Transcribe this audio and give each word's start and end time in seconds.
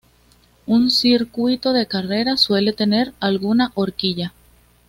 Un 0.65 0.89
circuito 0.89 1.73
de 1.73 1.85
carreras 1.85 2.41
suele 2.41 2.73
tener 2.73 3.13
alguna 3.19 3.71
horquilla. 3.75 4.33